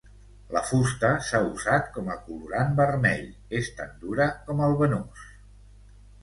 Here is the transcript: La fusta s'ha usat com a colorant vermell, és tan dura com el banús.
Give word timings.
La 0.55 0.61
fusta 0.67 1.09
s'ha 1.27 1.41
usat 1.49 1.91
com 1.97 2.09
a 2.13 2.15
colorant 2.29 2.73
vermell, 2.79 3.29
és 3.61 3.71
tan 3.81 3.93
dura 4.07 4.29
com 4.49 4.65
el 4.71 4.75
banús. 4.83 5.29